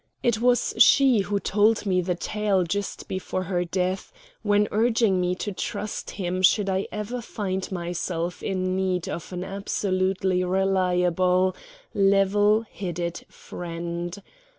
It 0.23 0.41
was 0.41 0.73
she 0.79 1.19
who 1.19 1.39
told 1.39 1.85
me 1.85 2.01
the 2.01 2.15
tale 2.15 2.63
just 2.63 3.07
before 3.07 3.43
her 3.43 3.63
death, 3.63 4.11
when 4.41 4.67
urging 4.71 5.21
me 5.21 5.35
to 5.35 5.51
trust 5.51 6.09
him 6.17 6.41
should 6.41 6.67
I 6.69 6.87
ever 6.91 7.21
find 7.21 7.71
myself 7.71 8.41
in 8.41 8.75
need 8.75 9.07
of 9.07 9.31
an 9.31 9.43
absolutely 9.43 10.43
reliable, 10.43 11.55
level 11.93 12.63
headed 12.67 13.27
friend. 13.29 14.17